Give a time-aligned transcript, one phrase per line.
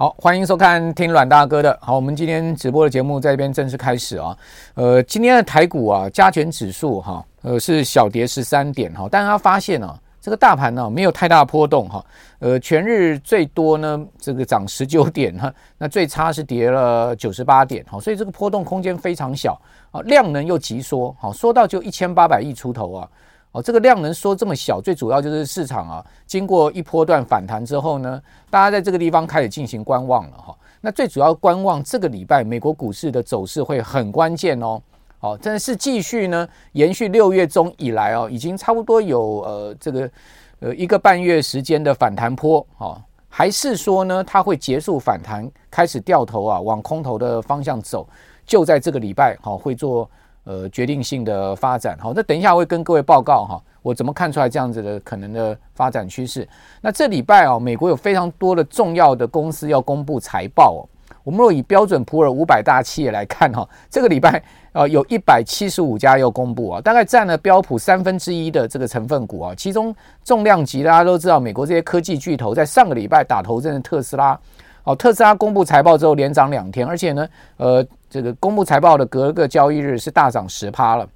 [0.00, 1.76] 好，欢迎收看听阮大哥的。
[1.82, 4.38] 好，我们今天直播的节目在这边正式开始啊。
[4.74, 12.06] 呃，今天的台股啊，加权指数哈，呃是小跌十三点哈，但是他发现啊，这个大盘呢没有太大波动哈。
[12.38, 19.60] 呃，全日最多呢这个涨十九点哈，那最差是跌了九十八点哈，所以这个波动空间非常小
[19.90, 23.08] 啊，量能又急缩，好，缩到就一千八百亿出头啊。
[23.52, 28.20] 哦，这个量能说这么小，最主要就是市场啊，经过一波段反弹之后呢，
[28.50, 30.54] 大家在这个地方开始进行观望了哈。
[30.82, 34.80] 那最主要观望这个礼拜美国股市的走势会很关键哦。
[35.20, 40.10] 哦，真的是继续呢，延续六月中以来哦，已经差不多有呃这个
[40.60, 48.06] 呃一个半月时间的反弹波哦，还是说呢，它会结束反弹，开始掉头啊，往空头的方向走，
[48.46, 50.08] 就在这个礼拜好会做。
[50.48, 56.48] 呃，决定性的发展，好，那等一下我会跟各位报告哈，我怎么看出来这样子的可能的发展趋势？
[56.80, 60.80] 那这礼拜啊，美国有非常多的重要的公司要公布财报哦。
[61.22, 69.54] 我们若以标准普尔五百大企业来看哈，这个礼拜啊，有一百七十五家要公布啊，大概占了标普三分之一的这个成分股啊。
[69.54, 74.40] 其中重量级大家都知道，美国这些科技巨头在上个礼拜打头阵的特斯拉。
[74.84, 81.08] 哦，特斯拉公布财报之后连涨两天，而且呢，呃，这个公布财报的隔个交易日是大涨十趴了。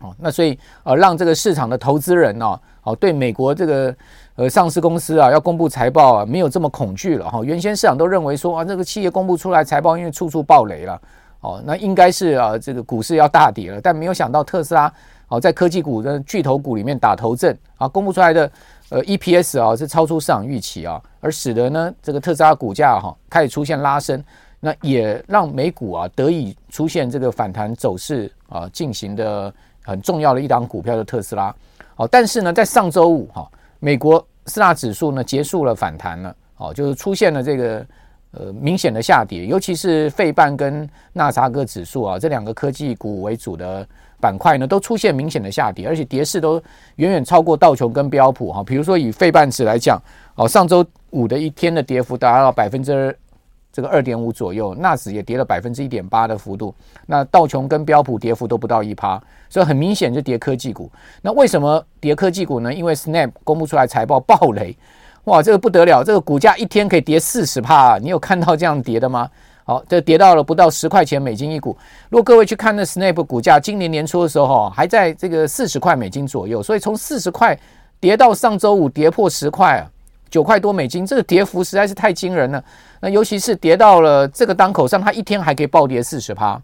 [0.00, 3.94] 哦，那所以呃，让这个市场的投资人呢，哦，对美国这个
[4.36, 7.42] 呃上市公司啊要公布财报啊没有这么恐惧了哈。
[7.42, 11.00] 原先市场都认为说啊，这个企业公布出来财报，因为处处暴雷了，
[11.40, 13.80] 哦，那应该是啊这个股市要大跌了。
[13.80, 14.92] 但没有想到特斯拉
[15.28, 18.50] 哦，在科技股的巨头股里面打头阵啊，公布出来的。
[18.90, 24.22] 呃，EPS 啊是超出市场预期啊，而使得呢这个特斯拉股价哈开始出现拉升，
[24.64, 29.52] 那也让美股啊得以出现这个反弹走势啊进行的
[29.84, 31.54] 很重要的一档股票的特斯拉。
[31.94, 33.46] 好，但是呢在上周五哈，
[33.78, 37.86] 美国四大指数呢结束了反弹了，哦，就是出现了这个
[38.30, 43.86] 呃明显的下跌，尤其是费半跟纳萨克指数啊这两个科技股为主的。
[44.20, 46.54] 板块呢都出现明显的下跌，而且跌势都
[46.96, 48.64] 远远超过道琼跟标普哈。
[48.64, 50.00] 比如说以费半指来讲，
[50.34, 53.14] 哦，上周五的一天的跌幅达到百分之
[53.74, 56.72] 这个二点五左右，纳指也跌了百分之一点八的幅度。
[57.06, 59.20] 那道琼跟标普跌幅都不到一趴，
[59.50, 60.88] 所以很明显就跌科技股。
[61.20, 62.72] 那为什么跌科技股呢？
[62.72, 64.76] 因为 Snap 公布出来财报暴雷，
[65.24, 69.28] 哇，这个不得了，这个股价一天可以跌四十趴，你有看到这样跌的吗？
[69.64, 71.76] 好，这跌到了不到十块钱美金一股。
[72.10, 77.58] 如果各位去看那 Snap 股价，今年年初的时候还在这个四十块美金左右，所以从四十块
[77.98, 79.90] 跌到上周五跌破十块啊，
[80.34, 82.60] 九块多美金，这个跌幅实在是太惊人了。
[82.98, 86.60] 那尤其是跌到了这个当口上，它一天还可以暴跌四十趴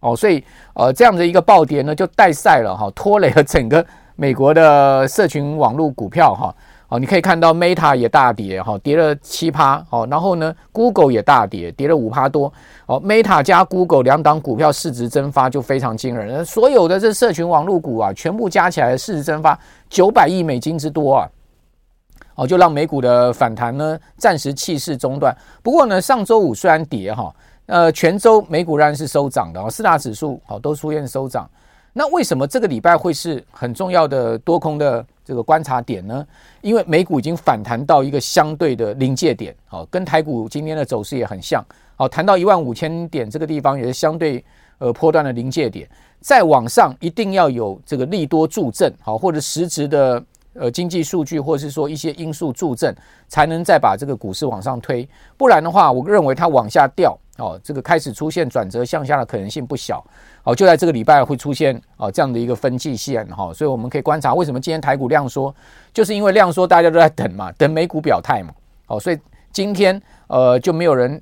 [0.00, 3.82] 哦，所以呃这样的一个暴跌呢，就带赛了哈，拖累了整个
[4.14, 6.54] 美国的社群网络股票哈。
[6.88, 9.82] 哦，你可以看到 Meta 也大跌哈，跌了七趴。
[9.88, 12.52] 哦，然后呢，Google 也大跌，跌了五趴多。
[12.84, 19.58] 哦，Meta 加 Google 两档股票市值蒸发就非常惊人，所有的这社群网络股啊，全部加起来市值蒸发
[19.88, 21.28] 九百亿美金之多啊！
[22.34, 25.36] 哦，就让美股的反弹呢暂时气势中断。
[25.62, 27.34] 不过呢，上周五虽然跌哈，
[27.66, 31.48] 呃，全周美股仍然是收涨的，四大指数好都出现收涨。
[31.96, 36.26] 那为什么这个礼拜会是很重要的多空的这个观察点呢？
[36.60, 41.64] 因为美股已经反弹到一个相对的临界点，好，跟台股今天的走势也很像，
[41.94, 44.44] 好，谈到一万五千点这个地方也是相对
[44.78, 45.88] 呃波段的临界点，
[46.20, 50.20] 再往上一定要有这个利多助阵，好，或者实质的
[50.54, 52.94] 呃经济数据，或是说一些因素助阵，
[53.28, 57.16] 才能再把这个股市往上推，不然的话，我认为它往下掉。
[57.36, 60.04] 哦，这个开始出现转折向下的可能性不小。
[60.44, 65.52] 哦，就在这个礼拜会出现哦这样的一个分界线哈，所以我们可以观察为什么今天台股量缩，
[65.92, 68.54] 就是因为量缩大家都在等嘛，等美股表态嘛。
[68.86, 69.18] 哦，所以
[69.52, 71.20] 今天呃就没有人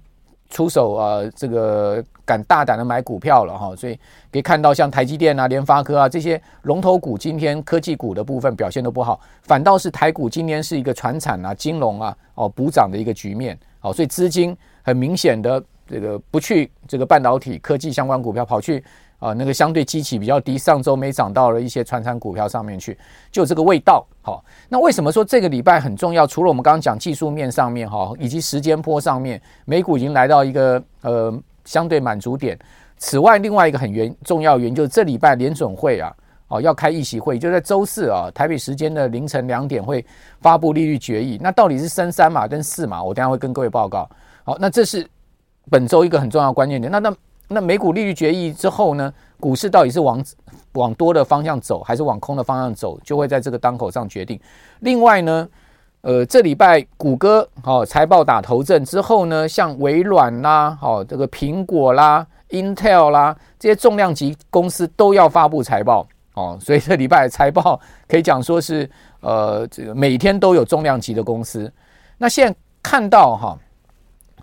[0.52, 3.74] 出手啊，这个敢大胆的买股票了哈。
[3.74, 3.98] 所以
[4.30, 13.58] 可以看到像台积电啊、联发科啊这些龙头股，今天科技股的部分表现都不好，反倒是台股今天是一个传产啊、金融啊哦补涨的一个局面。
[13.80, 15.60] 哦，所以资金很明显的。
[15.84, 18.82] 这个不去这个半导体科技相关股票，跑去
[19.22, 22.98] 啊、那个相对基期比较低，上周没涨到了一些传产股票上面去，
[23.30, 24.04] 就这个味道。
[24.20, 26.26] 好，那为什么说这个礼拜很重要？
[26.26, 31.32] 除了我们刚刚讲技术面上面哈，以及时间波上面，美股已经来到一个呃
[31.64, 32.58] 相对满足点。
[32.98, 36.12] 此外，另外一个很原重要原因就是这礼拜联准会啊
[36.48, 40.04] 哦要开议席会，就在周四啊台北时间的凌晨两点会
[40.40, 41.38] 发布利率决议。
[41.40, 43.02] 那到底是升三码跟四码？
[43.02, 44.10] 我等下会跟各位报告。
[44.42, 45.06] 好，那这是。
[45.70, 47.16] 本周一个很重要关键点，那那
[47.52, 50.24] 那美股利率决议之后呢，股市到底是往
[50.72, 54.40] 往多的方向走，还是往空的方向走，就会在这个当口上决定。
[54.80, 55.48] 另外呢，
[56.00, 67.78] 呃，这礼拜谷歌好财报打头阵之后呢，像微软啦，好这个苹果啦、Intel 啦这些重量级公司都要发布财报哦，所以这礼拜财报
[68.08, 68.88] 可以讲说是
[69.20, 71.72] 呃这个每天都有重量级的公司。
[72.18, 73.58] 那现在看到哈，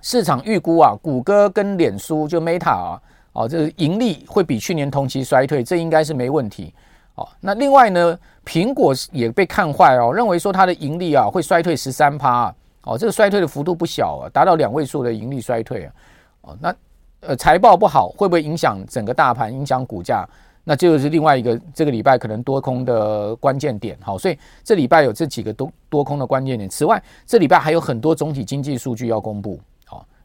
[0.01, 3.01] 市场预估啊，谷歌跟脸书就 Meta 啊，
[3.33, 6.73] 哦这个盈利会比去年同期衰退，这应该是没问题。
[7.15, 12.53] 哦，那另外呢，苹果也被看坏哦，认为说它的盈利啊会衰退十三趴，
[12.83, 15.93] 哦，这个衰退的幅度不小啊，达到两位数的盈利衰退啊，
[16.41, 16.75] 哦，那
[17.21, 20.25] 呃财报不好会不会影响整个大盘，影响股价？
[20.63, 26.69] 那这就是另外一个这个礼拜可能多空的关键点，好，所以这礼拜有这几个多多空的关键点。
[26.69, 29.59] 此外，这礼拜还有很多总体经济数据要公布。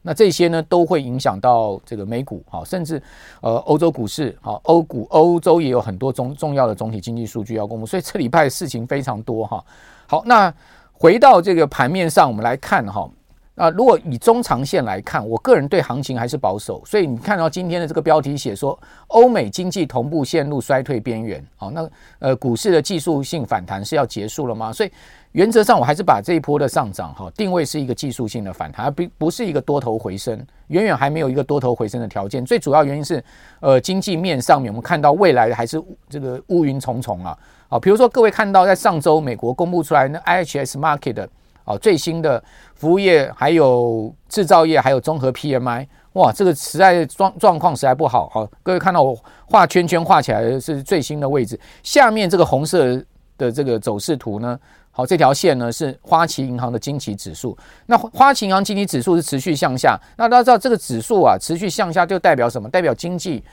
[0.07, 3.01] 那这些呢都会影响到这个美股，好，甚至
[3.41, 9.65] 呃欧洲股市，好，欧股欧洲也有很多重重要的总体经济数据要公布，所以这礼拜事情非常多哈。
[10.05, 10.53] 好，那
[10.93, 13.09] 回到这个盘面上，我们来看哈。
[13.55, 24.71] 那如果以中长线来看，我个人对行情还是保守，所以你看到今天的这个标题写说欧美经济同步陷入衰退边缘，好，那呃股市的技术性反弹是要结束了吗？
[24.71, 24.91] 所以。
[25.35, 30.33] 原则上，我还是把这一波的上涨哈定位是一个技术性的反弹，而不是一个多头回升，
[30.67, 32.45] 远远还没有一个多头回升的条件。
[32.45, 33.21] 最主要原因是，
[33.59, 37.37] 呃，经济面上面我们看到未来还是这个乌云重重啊。
[37.67, 41.29] 好，比如说各位看到在上周美国公布出来那 IHS Market 的
[41.65, 42.41] 啊最新的
[42.73, 48.29] 服务业、还有制造业、还有综合 PMI，哇，这个实在状状况实在不好。
[48.29, 49.13] 好，各位看到我
[49.47, 53.03] 画圈圈画起来是最新的位置，下面这个红色
[53.37, 54.57] 的这个走势图呢？
[54.97, 57.55] 好，这条线呢是花旗银行的经济指数。
[57.85, 59.99] 那花旗银行经济指数是持续向下。
[60.17, 62.69] 那大家知道这个指数啊，持续向下就代表什么？
[62.69, 63.43] 代表经济，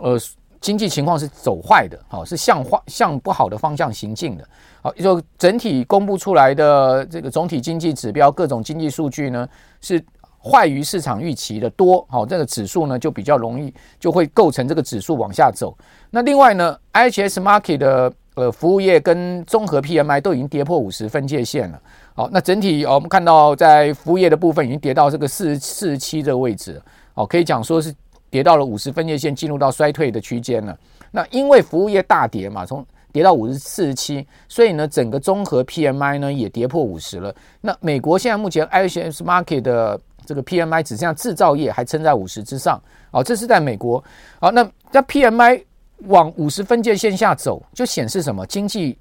[0.00, 0.18] 呃，
[0.60, 4.44] 经济情况是走坏的，好，是向坏向不好的方向行进的。
[4.82, 9.48] 好，就整体公布出来的这个总体经济指标，各种经济数据呢
[9.80, 10.04] 是
[10.42, 12.04] 坏于市场预期的多。
[12.10, 15.78] 好，这个指数呢就比较容易就会构成这个指数往下走。
[16.10, 18.12] 那另外呢，IHS Market 的。
[18.38, 21.82] 呃，服务业跟综合 PMI 都已经跌破五十分界线了。
[22.14, 26.80] 好，那整体我们看到在服务业的部分已经跌到这个四十四十七这个位置。
[27.14, 27.92] 哦，可以讲说是
[28.30, 30.78] 跌到了五十分界线，进入到衰退的区间了。
[31.10, 37.34] 那因为服务业大跌嘛，从跌到五十四十七，所以呢，整个综合 PMI 呢也跌破五十了。
[37.60, 42.80] 那美国现在目前 IHS Markit 的这个 PMI 只剩下制造业还撑在五十之上。
[43.10, 44.00] 哦，这是在美国。
[44.40, 44.62] 好，那
[44.92, 45.64] 在 PMI。
[46.06, 48.46] 往五十分界线下走，就显示什么？
[48.46, 48.96] 经济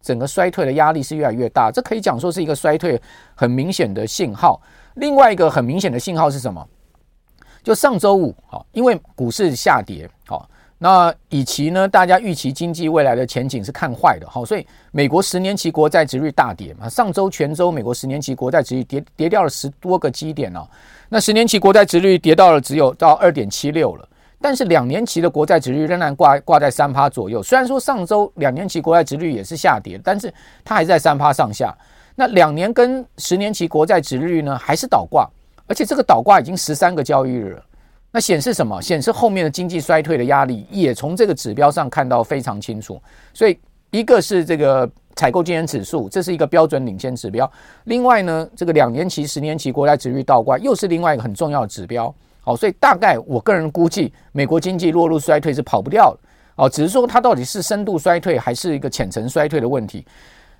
[0.00, 3.00] 整个衰退的压力是越来越大，这可以讲说是一个衰退
[3.34, 4.60] 很明显的信号。
[4.94, 6.64] 另外一个很明显的信号是什么？
[7.62, 10.48] 就上周五，好，因为股市下跌，好，
[10.78, 16.88] 那以期呢，大家预期经济未来的前景是看坏的，好，所以美国十年期国债殖率大跌嘛。
[16.88, 20.64] 上周全周美国十年期国债殖率跌跌掉了十多个基点哦，
[21.08, 24.08] 那十年期国债殖率跌到了只有到二点七六了。
[24.40, 27.42] 但是两年期的国债殖率仍然挂挂在三趴左右。
[27.42, 30.32] 虽然说上周两年期国债殖率也是下跌，但是
[30.64, 31.74] 它还在三趴上下。
[32.14, 35.28] 那两年跟十年期国债殖率呢，还是倒挂，
[35.66, 37.62] 而且这个倒挂已经十三个交易日了。
[38.10, 38.80] 那显示什么？
[38.80, 43.00] 显示后面的经济衰退的压力也从这个指标上看到非常清楚。
[43.34, 43.58] 所以
[43.90, 47.50] 一个是这个采购经理指数，这是一个标准领先指标。
[47.84, 52.14] 另外呢，这个两年期、十年期国债殖率倒挂又是另外一个很重要的指标。
[52.46, 56.18] 好，所以大概我个人估计，美国经济落入衰退是跑不掉的。
[56.54, 60.06] 哦，只是说它到底是深度衰退还是一个浅层衰退的问题。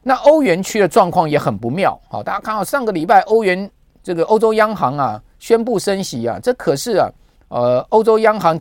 [0.02, 1.96] 那欧元区的状况也很不妙。
[2.08, 3.70] 好，大家看到上个礼拜欧元
[4.02, 7.08] 这个欧洲央行啊宣布升息啊，这可是啊
[7.50, 8.60] 呃欧洲央行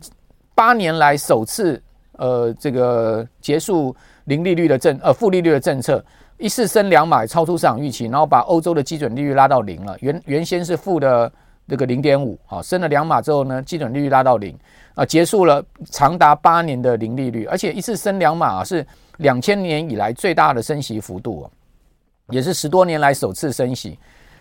[0.54, 3.92] 八年来首次呃这个结束
[4.26, 6.02] 零利率的政呃负利率的政策，
[6.38, 9.96] 一次升两码超出市场预期，然后把欧洲的基准利率拉到零了。
[9.98, 11.32] 原原先是负的。
[11.68, 14.56] 这个零点五，好，升了两码之后呢，基准利率拉到零，
[14.94, 21.50] 啊，结束了长达八年的零利率，而且一次升两码是两千年以来最大的升息幅度，
[22.30, 23.98] 也是十多年来首次升息。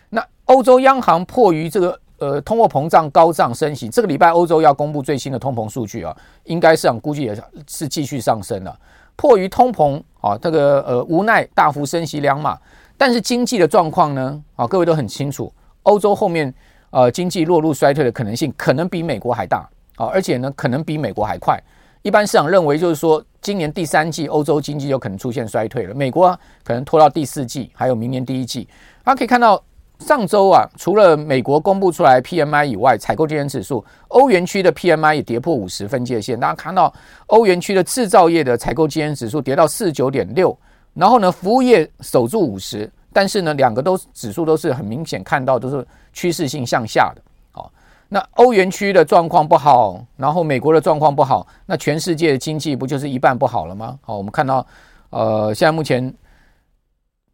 [0.07, 7.35] 那欧洲央行迫于这个呃通货膨胀高涨升息，这个礼拜欧洲要公布最新的通膨数据啊，应该市场估计也
[7.67, 8.79] 是继续上升了。
[9.15, 12.55] 迫于通膨啊，这个呃无奈大幅升息两码，
[12.99, 15.51] 但是经济的状况呢，啊，各位都很清楚，
[15.81, 16.53] 欧洲后面。
[16.95, 21.61] 呃，经济落入衰退的可能性可能比美国还大啊，而且呢，可能比美国还快。
[22.03, 26.31] 一般市场认为，就是说，今年第三季欧洲经济有可能出现衰退了，美国
[26.63, 28.65] 可能拖到第四季，还有明年第一季。
[29.03, 29.61] 大家可以看到，
[29.99, 36.39] 上周啊，除了美国公布出来 PMI 以外，采购经理指数，欧元区的 PMI 也跌破五十分界线。
[36.39, 36.93] 大家看到，
[37.27, 40.57] 欧元区的制造业的采购经理指数跌到四十九点六，
[40.93, 42.89] 然后呢，服务业守住五十。
[43.15, 47.21] 但是呢，两个都指数都是很明显看到都是趋势性向下的。
[47.53, 47.71] 好，
[48.09, 53.97] 那欧元区的状况不好，然后美国的状况不好，那全世界的经济不就是一半不好了吗？
[54.01, 54.67] 好，我们看到
[55.11, 56.13] 呃，现在目前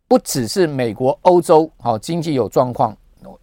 [0.07, 2.95] 不只是美国、欧洲好经济有状况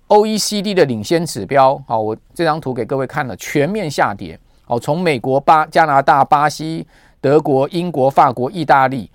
[0.06, 4.38] ，OECD 的领先指标好，我这张图给各位看了，全面下跌。
[4.64, 6.86] 好，从美国、巴、加拿大、巴西。
[7.20, 9.10] 德国、英国、法国、意大利，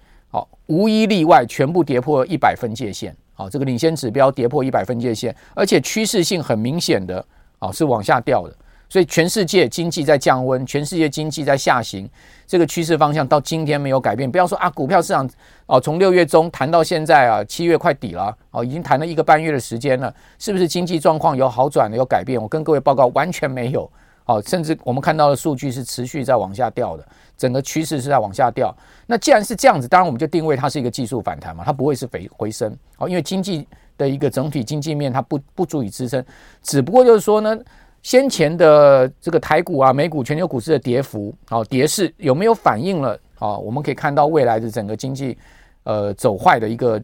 [0.67, 3.15] 无一例外，全部跌破一百分界线。
[3.33, 7.25] 好，这个领先指标跌破一百分界线，而且趋势性很明显的，
[7.59, 8.55] 啊，是往下掉的。
[8.87, 12.07] 所以全世界经济在降温，全世界经济在下行，
[12.45, 14.31] 这个趋势方向到今天没有改变。
[14.31, 15.27] 不要说啊，股票市场
[15.65, 22.39] 哦，从六月中谈到现在啊，七月快底了，哦，已经谈了一个半月的时间了，是不是经济状况有好转了有改变？
[22.39, 23.91] 我跟各位报告，完全没有。
[24.25, 27.05] 好，甚至我们看到的数据是持续在往下掉的，
[27.37, 28.73] 整个趋势是在往下掉。
[29.05, 32.73] 那既然是这样子，当然我们就定位它是一个技术反弹嘛，它不会是回回升。
[32.95, 36.23] 好，因为经济的一个整体经济面它不不足以支撑，
[36.61, 37.57] 只不过就是说呢，
[38.01, 43.19] 先前的这个台股啊、美股、全球股市的跌幅，好，跌势有没有反映了？
[43.39, 45.37] 哦，我们可以看到未来的整个经济
[45.83, 47.01] 呃走坏的一个。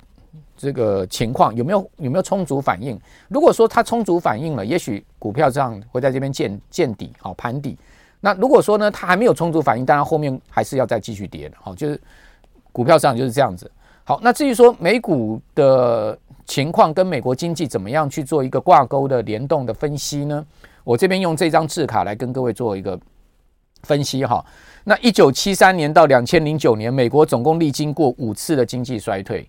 [0.58, 3.00] 这个情况有没有有没有充足反应？
[3.28, 7.78] 如果说它充足反应了，也许股票这样会在这边见见底，好盘底。
[8.20, 12.00] 那如果说呢，它还没有充足反应，当然后面还是要再继续跌的，好，就是
[12.72, 13.72] 股票上就是这样子。
[14.04, 20.46] 好，那至于说美股的情况跟美国经济怎么样去做一个挂钩的联动的分析呢？
[20.84, 23.00] 我这边用这张字卡来跟各位做一个
[23.84, 24.44] 分析哈。
[24.84, 29.48] 那一九七三年到两千零九年，美国总共历经过五次的经济衰退。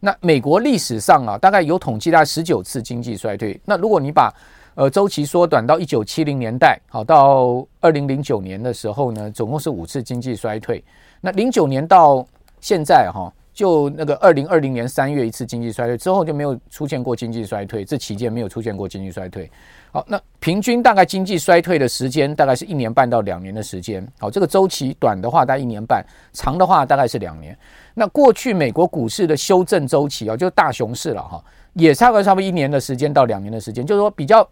[0.00, 3.58] 那美国历史上啊，大概有统计大概十九次经济衰退。
[3.64, 4.32] 那如果你把
[4.74, 10.84] 呃周期缩短到一九七零年代，好到二零零九年的时候呢，总共是五次经济衰退。
[11.20, 12.24] 那零九年到
[12.60, 19.50] 现在哈，就那个二零二零年三月一次经济衰退之后就没有出现过经济衰退，这期间没有出现过经济衰退。
[19.90, 24.06] 好，那平均大概经济衰退的时间大概是一年半到两年的时间。
[24.18, 27.56] 好，这个周期短的话大概一年半，长的话大概是两年。
[27.98, 34.46] 那过去美国股市的修正周期啊，就是大熊市了哈，也差不多差不多一年的时间到两年的时间，就是说比较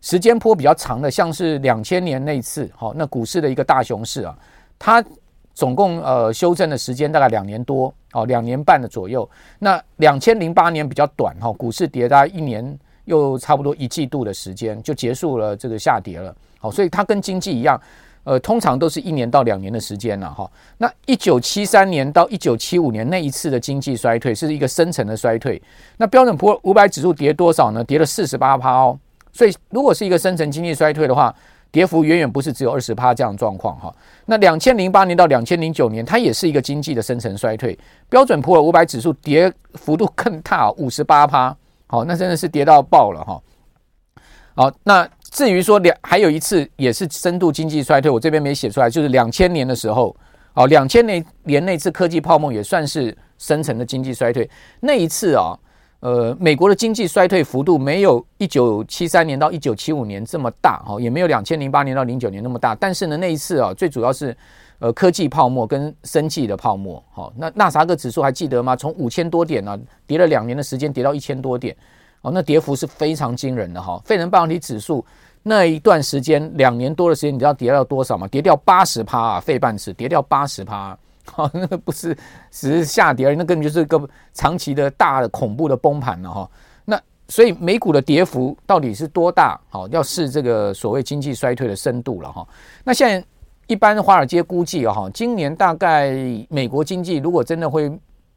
[0.00, 4.34] 时间波比较长的，像是两千年那次，好，那股市的一个大熊市啊，
[4.78, 5.04] 它
[5.52, 9.28] 总共呃修正的时间大概两年多哦，两年半的左右。
[9.58, 17.78] 那两千零八年比较短哈，股市跌大概一年又差不多一季度的时间就结束了这个下跌了，好，所以它跟经济一样。
[18.28, 20.46] 呃，通常都是一年到两年的时间了哈。
[20.76, 25.60] 那一九七三年到一九七五年那一次的经济衰退是一个深层的衰退。
[25.96, 27.82] 那标准普尔五百指数跌多少呢？
[27.82, 28.98] 跌了四十八趴哦。
[29.32, 31.34] 所以如果是一个深层经济衰退的话，
[31.70, 33.90] 跌幅远远不是只有二十趴这样的状况哈。
[34.26, 37.78] 那两千零八年到两千零九年，它也是一个经济的深层衰退。
[38.10, 41.56] 标准普尔五百指数跌幅度更大，五十八趴。
[41.86, 43.40] 好，那真的是跌到爆了哈。
[44.54, 45.08] 好，那。
[45.30, 50.14] 至于说两还有一次也是深度经济衰退，我这边没写出来，就是两千年的时候，
[50.54, 54.48] 哦，两千年年那次科技泡沫也算是深层的经济衰退。
[54.80, 55.56] 那一次啊，
[56.00, 62.74] 呃，美国的经济衰退幅度没有一九七三年到一九七五年这么大，哈，也没有两千零八年到零九年那么大。
[62.74, 64.34] 但是呢，那一次啊，最主要是
[64.78, 68.74] 呃科技泡沫跟生技的泡沫，哈，那纳斯达克指数还记得吗？
[68.74, 71.76] 从五千多点呢，啊，跌了两年的时间，跌到一千多点。
[72.22, 74.00] 哦，那跌幅是非常惊人的哈。
[74.04, 75.04] 费城半导体指数
[75.42, 78.26] 那一段时间两年多的时间，你知道跌到多少吗？
[78.28, 80.96] 跌掉八十趴啊，费半指跌掉八十趴。
[81.30, 82.16] 好，那个不是
[82.50, 84.00] 只是下跌而已，那根本就是一个
[84.32, 86.50] 长期的大的恐怖的崩盘了哈。
[86.86, 89.60] 那所以美股的跌幅到底是多大？
[89.68, 92.46] 好，要视这个所谓经济衰退的深度了哈。
[92.82, 93.24] 那现在
[93.66, 96.10] 一般华尔街估计啊哈，今年大概
[96.48, 97.92] 美国经济如果真的会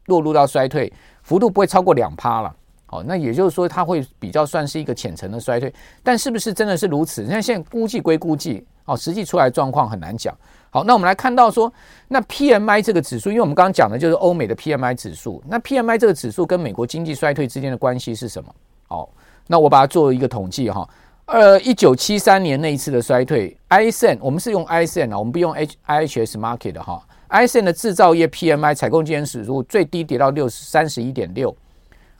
[0.06, 2.54] 落入到衰退，幅度不会超过两趴了。
[2.92, 5.72] 哦，那也就是说，它会比较算是一个浅层的衰退，
[6.02, 7.22] 但是不是真的是如此？
[7.22, 10.36] 那现在估计归估计，哦，实际出来状况很难讲。
[10.68, 11.72] 好，那我们来看到说，
[12.08, 18.54] 那 PMI 这个指数，因为我们刚刚讲的就是欧美的 PMI 指数，那 PMI 这个指数跟美国经济衰退之间的关系是什么？
[18.88, 19.08] 哦，
[19.46, 20.86] 那我把它做一个统计哈，
[21.24, 31.54] 呃，一九七三年那一次的衰退，ISM 我们是用 ISM 啊，我们不用 H IHS Market 的哈，ISM 的制造业 PMI 采购经理指数最低跌到六十三十一点六。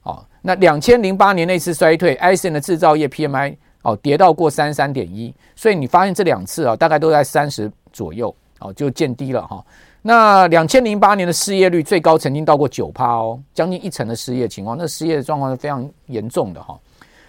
[0.02, 9.64] 哦，那两千零八年那次衰退，ISM 的制造业 PMI 哦跌到过三三点一，所以你发现这两次啊，大概都在三十左右，哦就见低了哈。
[10.02, 16.76] 那两千零八年的失业率最高曾经到过九趴哦，将近一成的失业情况，那失业的状况是非常严重的哈。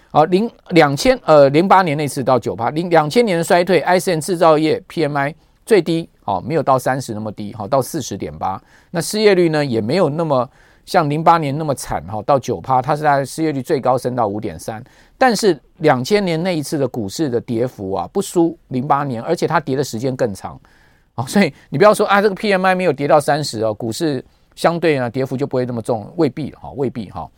[0.09, 10.49] 好，零两千呃零八年那次到九趴，零两千年的衰退，ISM 制造业 PMI 最低哦没有到三十那么低，好到四十点八，那失业率呢也没有那么。
[10.85, 14.83] 像零八年那么惨哈，到九趴，它是在失业率最高升到五点三。
[15.17, 20.59] 但是两千年那一次的股市的跌幅啊，不输零八年，而且它跌的时间更长。
[21.15, 24.23] 哦，所以你不要说啊，这个 PMI 没有跌到三十哦，股市
[24.55, 27.29] 相对呢跌幅就不会那么重，未必哈，未必哈。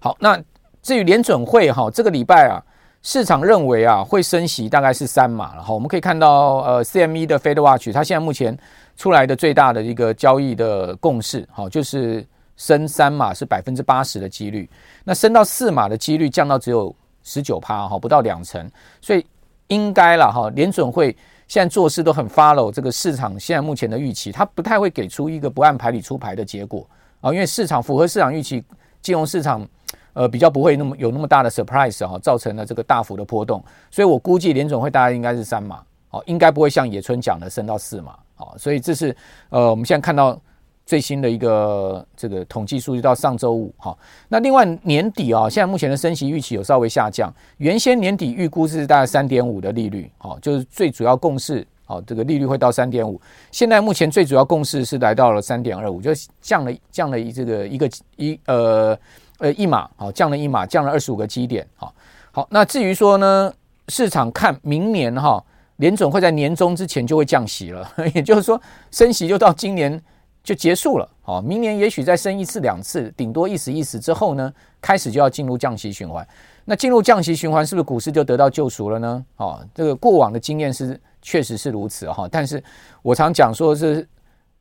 [0.00, 0.40] 好，那
[0.82, 2.62] 至于联准会哈，这个礼拜啊，
[3.02, 5.72] 市场认为啊会升息大概是三码了哈。
[5.72, 8.56] 我们可以看到呃 CME 的 Fed Watch，它现在目前
[8.96, 12.26] 出来的最大的一个交易的共识，哈，就是。
[12.60, 14.68] 升三码是百分之八十的几率，
[15.04, 18.68] 那升到四码的几率降到只有十九趴哈，不到两成，
[19.00, 19.24] 所以
[19.68, 20.50] 应该了哈。
[20.50, 26.84] 联准会现在做事都很 follow 这个市场现在目前的预期，它不太会给出一个不按牌理出牌的结果
[27.20, 28.60] 啊，因为市场符合市场预期，
[29.00, 29.64] 金融市场
[30.12, 39.14] 呃比较不会那么有那么大的 surprise 哈，造成了这个大幅的波动，所以我估计联总会大概应该是三码哦，应该不会像野村讲的升到四码哦，所以这是
[39.50, 40.40] 呃我们现在看到。
[40.86, 43.94] 最新的一个这个统计数据到上周五哈，
[44.26, 53.20] 那另外年底啊，现在目前的升息预期有稍微下降，原先年底预估是大概三点五的利率，哦，就是最主要共识，哦，这个利率会到三点五，
[53.52, 56.10] 现在目前最主要共识是来到了三点二五，就
[56.40, 58.98] 降了降了一这个一个一呃
[59.38, 61.92] 呃一码，好，降了一码，降了二十五个基点，好，
[62.30, 63.52] 好，那至于说呢，
[63.88, 65.42] 市场看明年哈，
[65.76, 70.00] 联准会在年中之前就会降息了， 也就是说升息就到今年。
[70.44, 76.26] 就结束了，哦，明年也许再升一次两次，顶多意思意思之后呢，开始就要进入降息循环。
[76.64, 79.24] 那进入降息循环，是不是股市就得到救赎了呢？
[79.36, 82.26] 哦，这个过往的经验是确实是如此哈。
[82.32, 82.62] 但是
[83.02, 84.08] 我常讲说是，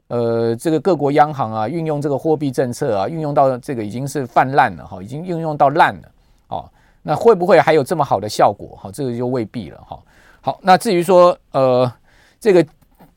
[0.08, 6.12] 呃，这个各国央行啊，运用这个货币政策啊，运用到这个已经是泛滥了哈，已经运用到烂了
[6.50, 6.70] 哦。
[7.02, 8.78] 那会不会还有这么好的效果？
[8.82, 10.00] 哈，这个就未必了哈。
[10.42, 11.92] 好，那至于说呃，
[12.40, 12.66] 这个。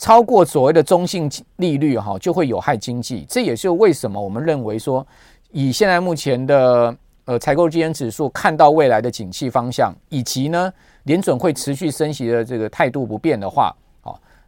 [0.03, 3.27] 超过所谓的中性利率哈，就会有害经济。
[3.29, 5.07] 这也是为什么我们认为说，
[5.51, 13.77] 以现在目前的呃采购基金指数看到未来的景气方向，以及呢联准会持续升息的这个态度不变的话，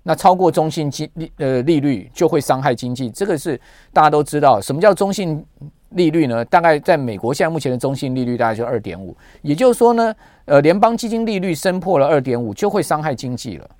[0.02, 3.11] 那超过中性利呃利率就会伤害经济。
[3.11, 3.61] 这个是
[3.92, 5.44] 大家都知道，什么叫中性
[5.90, 6.44] 利率呢？
[6.46, 10.14] 大概在美国现在目前的中性利率大概就二点五，也就是说呢，
[10.46, 13.70] 呃联邦基金利率升破了二点五，就会伤害经济了。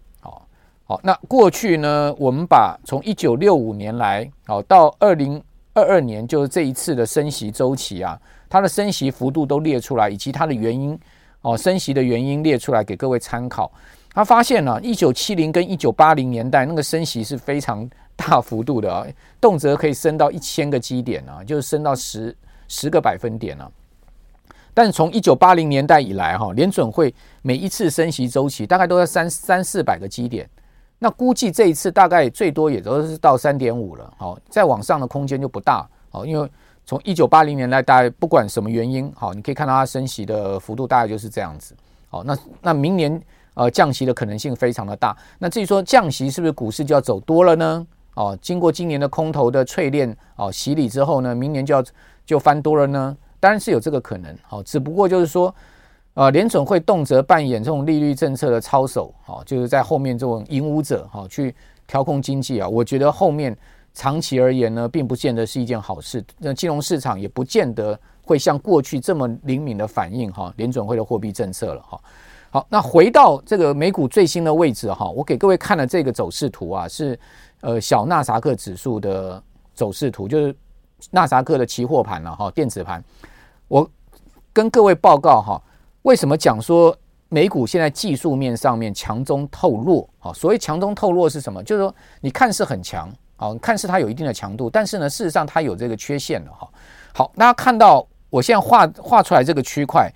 [0.85, 5.43] 好，那过去呢，我们把从一九六五年来，好到二零
[5.75, 8.21] 二二年，就是这一次的升息周期啊，
[8.51, 10.99] 它的升息幅度都列出来，以及它的原因，
[11.43, 13.73] 哦，升息的原因列出来给各位参考。
[14.15, 19.07] 他发现呢，一九七零跟一九八零年代那个升息是非常大幅度的啊，
[19.41, 22.37] 动辄可以升到一千个基点啊，就是升到十
[22.69, 23.71] 十个百分点啊。
[24.75, 30.49] 但是从一九八零年代以来，哈，联准会每一次升息周期大概都在三三四百个基点。
[30.99, 36.49] 那估计这一次大概最多也都是到三点五了，好，再往上的空间就不大，好，因为
[36.87, 41.75] 从一九八零年代，大概不管什么原因，好，你可以看到它升息的幅度大概就是这样子，
[42.09, 43.21] 好，那那明年
[43.55, 47.87] 呃降息的可能性非常的大，那至于说降息是不是股市就要走多了呢？
[48.15, 51.85] 哦，经过今年的空头的淬炼哦洗礼之后呢，明年就要
[52.25, 53.17] 就翻多了呢？
[53.41, 55.55] 当然是有这个可能，好，只不过就是说。
[56.15, 61.55] 呃，联准会动辄扮演这种利率政策的操手，哈，就是在后面这种引舞者，哈，去
[61.87, 62.69] 调控经济啊。
[62.69, 63.57] 我觉得后面
[63.95, 66.23] 长期而言呢，并不见得是一件好事。
[66.37, 71.99] 那金融市场也不见得会像过去这么灵敏的反应，哈，联准会的货币政策了，哈。
[72.53, 77.19] 好，那回到这个美股最新的位置，哈，我给各位看了这个走势图啊，是
[77.63, 79.43] 呃小纳萨克指数的
[79.75, 80.55] 走势图，就是
[81.11, 83.03] 纳萨克的期货盘了，哈，电子盘。
[83.69, 83.91] 我
[84.53, 85.63] 跟各位报告，哈。
[86.03, 86.95] 为什么讲说
[87.31, 90.07] 美股现在技术面上面强中透弱？
[90.19, 91.63] 啊，所谓强中透弱是什么？
[91.63, 96.69] 就是说你看似很强，啊，看似它有一定的强度，但是呢，事实上它有这个缺陷的哈。
[97.15, 100.13] 好，大家看到我现在画画出来这个区块，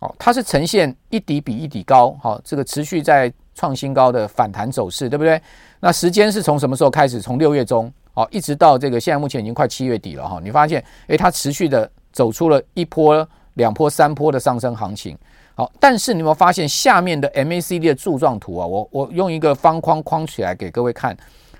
[0.00, 5.40] 哦，它是呈现一底比一底高，好，这个持续在创新高的反弹走势，对不对？
[5.78, 7.20] 那时间是从什么时候开始？
[7.20, 10.40] 从六月中，哦，一直到这个现在目前已经快七月底了哈。
[10.42, 13.26] 你发现，诶，它持续的走出了一波。
[13.54, 15.18] 两波、三波的上升行情，
[15.56, 18.64] 好，但是你有没有发现下面的 MACD 的柱状图啊？
[18.64, 21.14] 我我用一个方框框起来给各位看，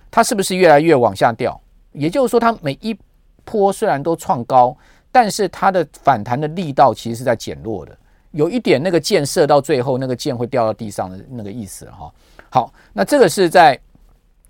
[0.08, 1.60] 它是不是越来越往下掉？
[1.92, 2.96] 也就是说，它每一
[3.44, 4.74] 波虽然都创高，
[5.10, 7.98] 但是它的反弹的力道其实是在减弱的，
[8.32, 12.10] 有一点那个箭射到最后，那个箭会掉到地上的那个意思哈。
[12.48, 13.78] 好，那这个是在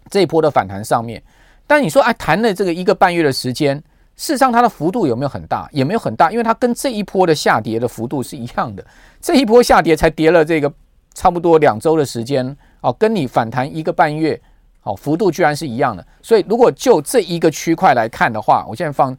[0.08, 1.22] 这一波的反弹上面，
[1.66, 3.82] 但你说哎，弹了这个一个半月的时间。
[4.16, 5.66] 事实上，它的幅度有没有很大？
[5.72, 8.84] 也没有很大，因为它跟这一波的下跌的幅度是一样的。
[9.18, 10.70] 这一波下跌才跌了这个
[11.14, 14.38] 差不多两周的时间，哦，跟你反弹一个半月，
[14.82, 16.06] 哦，幅度居然是一样的。
[16.20, 19.16] 所以，如果就这一个区块来看的话，我现在放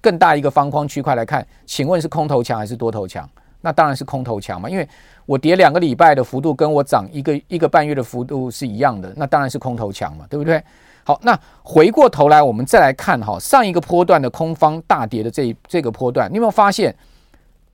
[0.00, 3.28] 更大一个方框区块来看，请问是空头强还是多头强？
[3.64, 4.86] 那当然是空头强嘛，因为
[5.24, 10.62] 我跌两个礼拜的幅度跟我涨一个一个半月的幅度是一样的，那当然是空头强嘛，对不对？
[11.02, 16.94] 好，那回过头来我们再来看哈，上一个波段的空方大跌的这这个波段，你有没有发现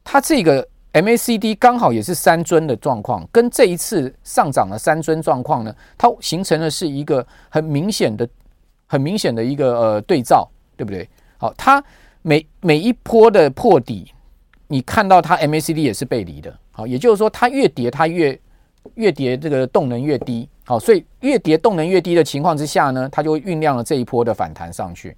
[0.04, 8.28] 它这个 MACD 刚好也是三尊的状况，跟这一次上涨的三尊状况呢，它形成的是一个很明显的、
[8.86, 11.08] 很明显的一个呃对照，对不对？
[11.36, 11.82] 好，它
[12.22, 14.12] 每每一波的破底。
[14.72, 18.38] 你看到它 MACD 也是背离的，好，也就是说它越跌它越
[18.94, 25.16] 越跌，这个动能越低，好，所以越跌动能越低的情况之下呢，它就会酝酿了这一波的反弹上去，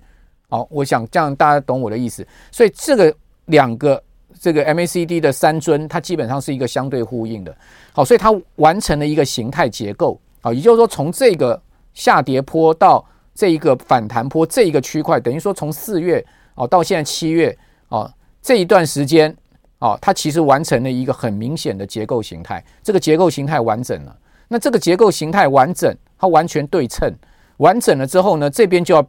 [0.48, 4.02] 好，我想这样大家懂我的意思，所以这个两个
[4.40, 7.54] 这个 MACD 的三尊，它基本上是一个相对呼应的，
[7.92, 11.60] 好，所以它完成了一个形态结构，啊，也就是说从这个
[11.92, 17.54] 下跌坡到这一个反弹坡这一个区块，等于说从四月哦到现在七月
[17.90, 18.10] 哦
[18.40, 19.36] 这一段时间。
[19.82, 24.16] 哦，它其实完成了一个很明显的结构形态，这个结构形态完整了。
[24.46, 27.12] 那这个结构形态完整，它完全对称，
[27.56, 29.04] 完整了之后呢，这边就要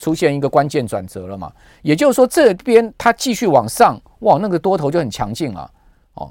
[0.00, 1.52] 出现一个关键转折了嘛。
[1.82, 5.70] 也就是说，这边它继续往上，哇，那个多头就很强劲了。
[6.14, 6.28] 哦，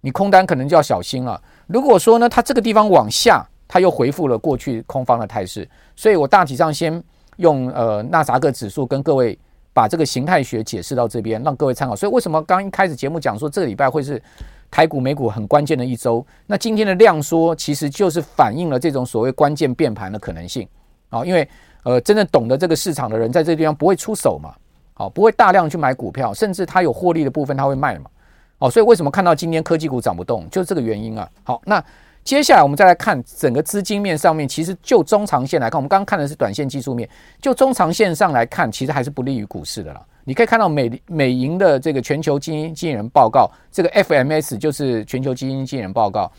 [0.00, 1.40] 你空单可能就要小心了。
[1.68, 5.68] 如果说呢，它这个地方往下，它又恢复了过去空方的态势。
[5.94, 7.00] 所以我大体上先
[7.36, 9.38] 用呃纳萨克指数跟各位。
[9.72, 11.94] 把这个形态学解释到这边，让各位参考。
[11.94, 14.22] 所以为什么刚一开始节目讲说这个礼拜会是
[14.70, 16.24] 台股美股很关键的一周？
[16.46, 20.68] 那今天的量缩其实就是反映了这种所谓关键变盘的可能性
[21.08, 21.24] 啊。
[21.24, 21.48] 因为
[21.82, 24.54] 呃，真正懂得这个市场的人在这个地方不会出手嘛，
[24.94, 28.10] 好，不会大量去买股票，甚至他有获利的部分他会卖嘛。
[28.58, 31.28] 哦，所以为什么看到今天科技股涨不动，就是这个原因啊。
[31.42, 31.82] 好，那。
[32.22, 37.08] 接下来我们再来看整个资金面上面，其实就中长线来看，我们刚刚看的是短线技术面，
[37.40, 40.00] 就中长线上来看，其实还是不利于股市的啦。
[40.24, 46.30] 你可以看到美美银的这个全球基金经理人报告，这个 FMS 就是全球基金经理人报告，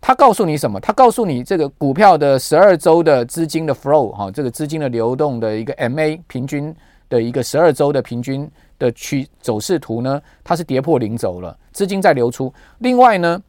[0.00, 0.78] 他告诉你什么？
[0.80, 6.74] 他告诉你这个股票的十二周的资金的 flow 哈，这个资金的流动的一个 MA 平均
[7.08, 12.54] 的一个十二周的平均的趋走势图呢，它是跌破零轴了，资金在流出。
[12.78, 13.42] 另外呢，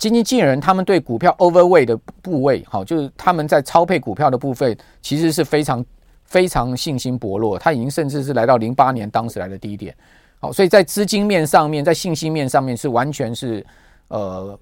[0.00, 5.84] 基金经理人他们对股票 overweight 的部位，好，就是他们在超配股票的部分，其实是非常
[6.24, 9.94] 非常信心薄弱，他已经甚至是来到零八年当时来的低点，
[10.38, 13.64] 好，所以在资金面上面，在信心面上面是完全是
[14.08, 14.58] 呃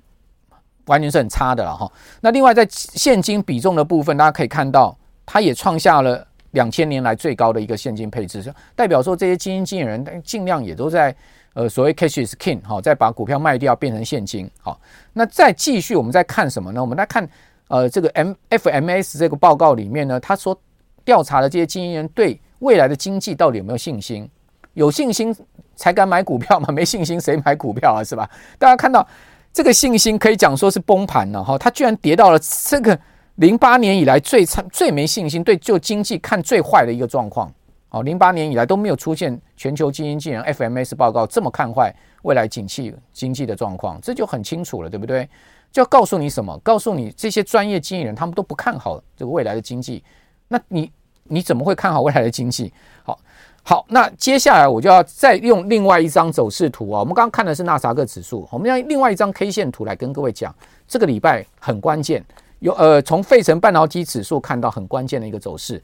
[0.87, 1.89] 完全是很差的了哈。
[2.21, 11.15] 那另外在现金比重的部分，大家可以看到，它也创下了两千年来最高的一个现金配置，代表说这些基金经理人但尽量也都在。
[11.59, 14.81] 呃，所谓 cash is king，好，再把股票卖掉变成现金，好，
[15.13, 16.81] 那再继续，我们再看什么呢？
[16.81, 17.29] 我们来看，
[17.67, 20.57] 呃，这个 M FMS 这个报告里面呢，他说
[21.05, 24.31] 调查的这些经纪人对未来的经济到底有没有信心？
[24.75, 25.35] 有信心
[25.75, 28.05] 才敢买股票嘛， 没信心谁买股票啊？
[28.05, 28.31] 是吧？
[28.57, 29.05] 大家看到
[29.53, 32.97] 这个信心可以讲说是崩盘了哈，它居然跌到了这个
[33.35, 37.53] 零八年以来最差、最没信心，对就经济看最坏的一个状况。
[37.91, 45.29] 哦，零八年以来都没有出现全球基金经理 FMS 报告这么看坏未来景气经济的状况，这就很清楚了，对不对？
[45.73, 46.59] 就要告诉你什么？
[46.59, 50.03] 告诉你这些专业经理人他们都不看好这个未来的经济，
[50.49, 50.91] 那你
[51.25, 52.73] 你怎么会看好未来的经济？
[53.05, 53.19] 好，
[53.63, 60.55] 好，那接下来我就要再用另外一张走势图啊，我们刚刚看的是纳萨克指数，我们用另外一张 K 线图来跟各位讲，
[60.87, 62.25] 这个礼拜很关键，
[62.61, 65.83] 有呃从费城半导体指数看到很关键的一个走势。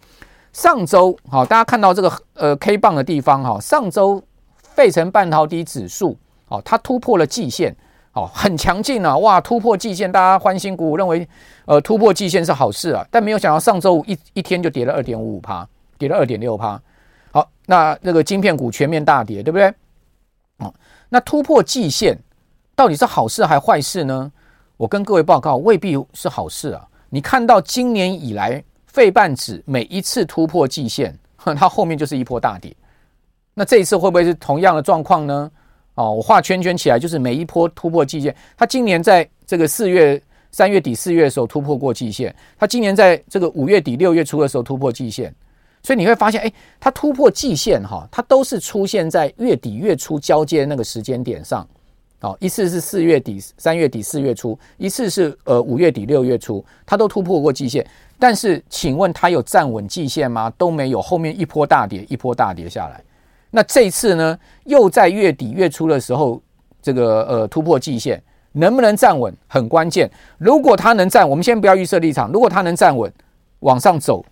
[0.55, 4.23] 上周，好，大家看到这个呃 K 棒的地方哈，上周
[4.63, 7.75] 费城半导体指数，哦，它突破了季线，
[8.13, 11.29] 哦，很强劲啊，哇，突破季线，大家欢欣鼓舞，认为
[11.65, 16.81] 呃突破季线是好事啊，但没有想到上周五一一天就跌了二点五五趴，跌了二点六趴，
[17.33, 19.67] 好，那这个晶片股全面大跌，对不对？
[20.59, 20.73] 哦，
[21.09, 22.17] 那突破季线
[22.77, 24.31] 到底是好事还坏事呢？
[24.77, 28.63] 我跟各位报告，未必是好事啊，你看到今年以来。
[28.95, 31.19] 费半指每一次突破季线，
[31.59, 32.73] 它后面就是一波大跌。
[33.53, 35.51] 那这一次会不会是同样的状况呢？
[35.97, 38.35] 哦，我画圈圈起来，就是每一波突破季线。
[38.57, 45.35] 它今年在这个四月、三月底、四月的时候突破过季线，它今年在这个五月底、六月初的时候突破季线。
[45.83, 51.67] 所以你会发现，哎，它突破季线哈，它都是出现在月底、月初交接那个时间点上。
[52.21, 57.87] 哦，一次是四月底、三月底、四月初，一次是呃五月底、六月初，它都突破过季线。
[58.19, 60.51] 但是，请问它有站稳季线吗？
[60.57, 63.03] 都没有，后面一波大跌，一波大跌下来。
[63.51, 66.41] 那这次呢，又在月底月初的时候，
[66.81, 68.23] 这个呃突破季线，
[68.53, 70.11] 能不能站稳很关键。
[70.39, 72.31] 如果它能站，我们先不要预设立场。
[72.33, 73.13] 如果它能站稳，
[73.61, 74.25] 往上走，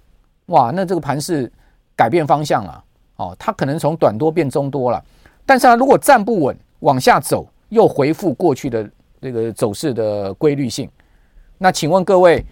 [0.46, 1.50] 哇，那这个盘势
[1.94, 2.84] 改变方向了。
[3.16, 5.02] 哦，它可能从短多变中多了。
[5.44, 8.88] 但是它如果站不稳，往下走，又恢复过去的
[9.20, 10.90] 这个走势的规律性，
[11.58, 12.44] 那请问各位，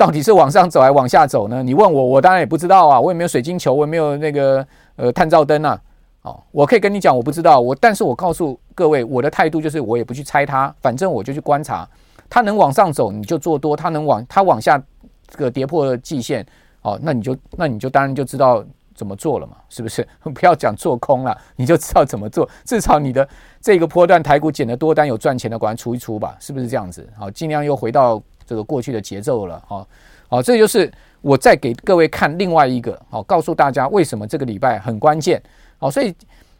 [0.00, 1.62] 到底是往上走还往下走呢？
[1.62, 5.78] 你问我，我当然也不知道啊，我也没有水晶球，我也没有那个呃探照灯啊。
[6.22, 11.86] 哦，我可以跟你讲，我不知道，我但是我告诉各位，我的态度就是我也不去猜它，反正我就去观察，
[12.30, 14.82] 它能往上走你就做多，它能往它往下
[15.28, 16.46] 这个跌破季线，
[16.80, 18.64] 哦，那你就那你就当然就知道。
[18.92, 19.56] 怎么做了嘛？
[19.70, 20.06] 是不是？
[20.34, 22.46] 不要讲做空了，你就知道怎么做。
[22.66, 23.26] 至少你的
[23.58, 27.08] 这个波段台股减的多单有赚钱的，赶快出一出吧，是不是这样子？
[27.18, 29.62] 好，尽量又回到这个过去的节奏了。
[29.64, 29.86] 好，
[30.28, 35.40] 好，这就是我再给各位看另外一个，好，告诉大家为什么这个礼拜很关键。
[35.78, 36.12] 好，所以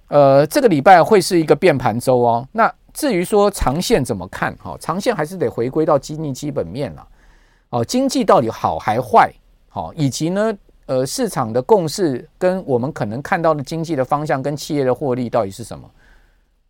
[0.07, 2.47] 呃，这个礼拜会是一个变盘周哦。
[2.53, 4.57] 那至于说长线怎么看？
[4.61, 7.09] 好，长线还是得回归到经济基本面了。
[7.71, 9.33] 哦，经济到底好还坏？
[9.69, 10.57] 好，以及呢？
[10.87, 15.91] 呃，市场的共识跟我们可能看到的经济的方向跟企业的获利到底是什么？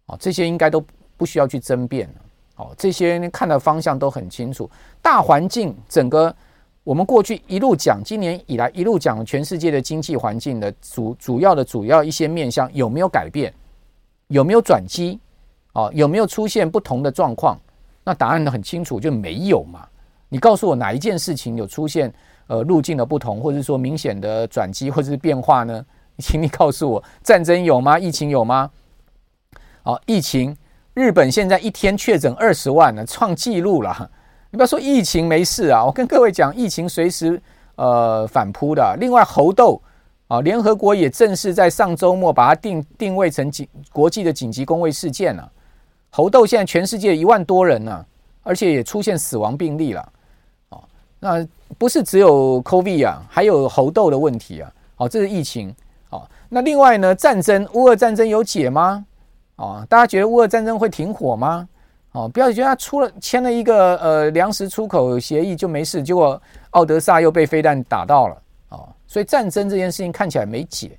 [0.06, 0.83] 哦，这些应该都
[1.16, 2.14] 不需要去争辩了。
[2.61, 4.70] 哦，这些看的方向都很清楚。
[5.01, 6.35] 大环境整个
[6.85, 13.53] 我们过去一路讲，今年以来一路讲全世界的经济环境的主主要的主要一些面向有没有改变？
[14.29, 15.18] 有没有转机？
[15.73, 17.59] 哦，有没有出现不同的状况？
[18.05, 19.88] 那答案很清楚，就没有嘛。
[20.29, 22.12] 你告诉我哪一件事情有出现？
[22.46, 25.87] 呃，路径的不同，或者说明显的转机，或者是变化呢？
[26.18, 27.96] 请你告诉我，战争有吗？
[27.96, 28.68] 疫情有吗？
[29.85, 30.57] 哦，疫情，
[31.00, 34.10] 日本现在一天确诊二十万呢，创纪录了。
[34.50, 37.40] 你不要说疫情没事啊，我跟各位讲，疫情随时
[37.76, 38.96] 呃反扑的。
[39.00, 39.80] 另外，猴痘
[40.28, 45.50] 啊，联合国也正式在上周末把它定定位成紧国际的紧急公卫事件了。
[46.10, 48.04] 猴痘现在全世界一万多人呢，
[48.42, 50.12] 而且也出现死亡病例了。
[50.68, 50.84] 哦，
[51.18, 51.46] 那。
[51.78, 54.70] 不是只有 COVID 啊，还有猴痘的问题啊。
[54.96, 55.72] 哦，这是疫情。
[56.10, 59.06] 哦，那另外呢，战争，乌俄战争有解吗？
[59.61, 61.68] 哦，大家觉得乌俄战争会停火吗？
[62.12, 68.42] 哦，不要觉得他出了签了一个呃粮食出口协议就没事，结果奥德萨又被飞弹打到了。
[68.70, 70.99] 哦，所以战争这件事情看起来没解。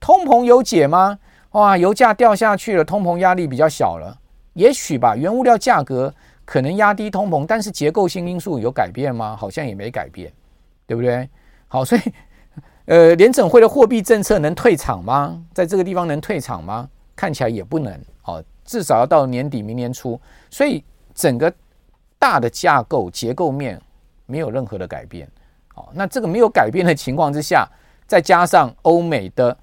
[0.00, 1.18] 通膨有解吗？
[1.50, 4.16] 哇，油价掉下去了，通膨压力比较小了，
[4.54, 5.14] 也许吧。
[5.14, 6.12] 原物料价格。
[6.50, 9.36] 可能压低通膨，但是结构性因素有改变吗？
[9.38, 10.32] 好像也没改变，
[10.86, 11.28] 对不对？
[11.66, 12.00] 好，所以
[12.86, 15.38] 呃，联准会的货币政策能退场吗？
[15.52, 16.88] 在这个地方能退场吗？
[17.18, 20.20] 看起来也不能哦，至少要到年底明年初。
[20.48, 21.52] 所以整个
[22.16, 23.80] 大的架构结构面
[24.24, 25.28] 没有任何的改变。
[25.74, 27.68] 好，那这个没有改变的情况之下，
[28.06, 29.56] 再加上欧美的，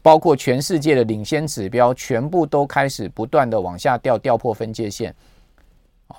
[0.00, 5.14] 包括全世界的领先指标，全部都开始不断的往下掉，掉破分界线。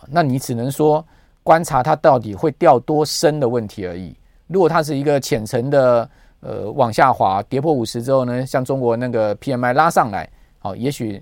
[0.08, 1.04] 那你只能说
[1.44, 4.16] 观察它到底会掉多深的问题而已。
[4.48, 6.10] 如果它是一个浅层的
[6.42, 10.30] 呃往下滑，跌破五十之后呢，像中国那个 PMI 拉上来，
[10.62, 11.22] 好，也许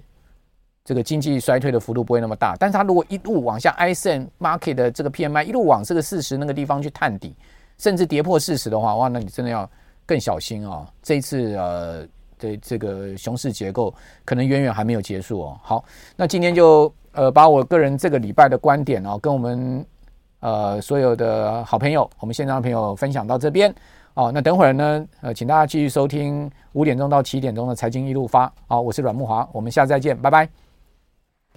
[0.86, 2.56] 这个经济衰退的幅度不会那么大。
[2.60, 7.36] 但是它如果一路往下，ISM Market 的这个 PMI 一路往这个四十那个地方去探底，
[7.78, 9.68] 甚至跌破四十的话，哇，那你真的要
[10.06, 10.86] 更小心啊！
[11.02, 12.06] 这一次呃
[12.38, 15.60] 的这个熊市结构可能远远还没有结束哦。
[15.64, 15.84] 好，
[16.16, 16.94] 那今天就。
[17.12, 19.84] 呃，把我个人这个礼拜的观点哦，跟我们
[20.42, 23.74] 呃所有的好朋友，我们现场的朋友分享到这边
[24.20, 24.32] 哦。
[24.34, 28.52] 那等会儿呢，呃，请大家继续收听五点钟到七点钟的财经一路发。
[28.68, 30.69] 好，我是阮慕华，我们下次再见，拜拜。